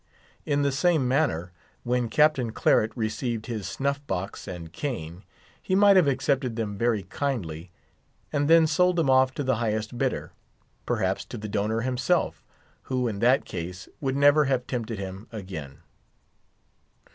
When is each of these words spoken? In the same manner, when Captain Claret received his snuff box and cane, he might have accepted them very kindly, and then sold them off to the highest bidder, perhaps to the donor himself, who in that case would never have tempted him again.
In 0.47 0.63
the 0.63 0.71
same 0.71 1.07
manner, 1.07 1.51
when 1.83 2.09
Captain 2.09 2.51
Claret 2.51 2.91
received 2.95 3.45
his 3.45 3.67
snuff 3.67 4.01
box 4.07 4.47
and 4.47 4.73
cane, 4.73 5.21
he 5.61 5.75
might 5.75 5.95
have 5.95 6.07
accepted 6.07 6.55
them 6.55 6.75
very 6.75 7.03
kindly, 7.03 7.69
and 8.33 8.49
then 8.49 8.65
sold 8.65 8.95
them 8.95 9.11
off 9.11 9.31
to 9.35 9.43
the 9.43 9.57
highest 9.57 9.99
bidder, 9.99 10.31
perhaps 10.87 11.23
to 11.25 11.37
the 11.37 11.47
donor 11.47 11.81
himself, 11.81 12.43
who 12.89 13.07
in 13.07 13.19
that 13.19 13.45
case 13.45 13.87
would 13.99 14.15
never 14.15 14.45
have 14.45 14.65
tempted 14.65 14.97
him 14.97 15.27
again. 15.31 15.81